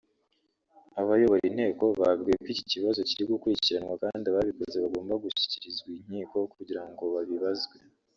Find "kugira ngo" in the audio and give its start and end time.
6.55-7.03